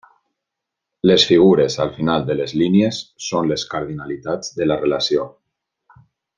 [1.09, 5.31] Les figures al final de les línies són les cardinalitats de la relació.